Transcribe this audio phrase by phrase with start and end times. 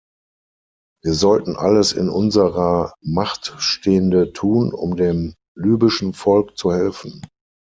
[1.03, 7.21] Wir sollten alles in unserer Macht Stehende tun, um dem libyschen Volk zu helfen.